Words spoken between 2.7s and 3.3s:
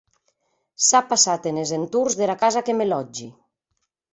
que me lòtgi.